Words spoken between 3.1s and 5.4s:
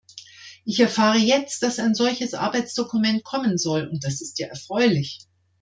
kommen soll, und das ist ja erfreulich.